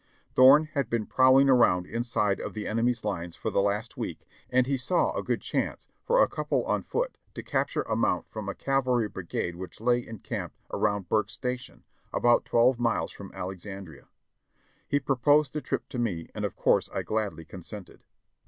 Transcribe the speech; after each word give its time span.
Thorne 0.33 0.65
had 0.73 0.89
been 0.89 1.05
prowling 1.05 1.47
around 1.47 1.85
inside 1.85 2.39
of 2.41 2.55
the 2.55 2.65
enemy's 2.67 3.03
lines 3.03 3.35
for 3.35 3.51
the 3.51 3.61
last 3.61 3.97
week 3.97 4.25
and 4.49 4.65
he 4.65 4.75
saw 4.75 5.13
a 5.15 5.21
good 5.21 5.41
chance 5.41 5.87
for 6.01 6.23
a 6.23 6.27
couple 6.27 6.65
on 6.65 6.81
foot 6.81 7.19
to 7.35 7.43
capture 7.43 7.83
a 7.83 7.95
mount 7.95 8.27
from 8.27 8.49
a 8.49 8.55
cavalry 8.55 9.07
brigade 9.07 9.57
which 9.57 9.79
lay 9.79 10.03
encamped 10.07 10.57
around 10.71 11.07
Burke's 11.07 11.33
Station, 11.33 11.83
about 12.11 12.45
twelve 12.45 12.79
miles 12.79 13.11
from 13.11 13.31
Alexandria. 13.35 14.07
He 14.87 14.99
proposed 14.99 15.53
the 15.53 15.61
trip 15.61 15.87
to 15.89 15.99
me 15.99 16.29
and 16.33 16.45
of 16.45 16.55
course 16.55 16.89
I 16.91 17.03
gladly 17.03 17.45
consented. 17.45 18.03